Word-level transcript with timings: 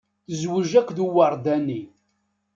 Tezwej 0.27 0.73
akked 0.79 0.97
uwerdani. 1.05 1.79